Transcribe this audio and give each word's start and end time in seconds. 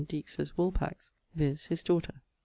Deeks' 0.03 0.51
woolpacks, 0.57 1.11
viz. 1.35 1.67
his 1.67 1.83
daughter. 1.83 2.23